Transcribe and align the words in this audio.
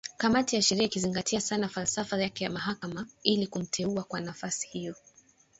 Kamati 0.17 0.55
ya 0.55 0.61
sheria 0.61 0.85
ikizingatia 0.85 1.41
sana 1.41 1.69
falsafa 1.69 2.17
yake 2.21 2.43
ya 2.43 2.49
mahakama, 2.49 3.07
ili 3.23 3.47
kumteua 3.47 4.03
kwa 4.03 4.21
nafasi 4.21 4.67
hiyo. 4.67 4.95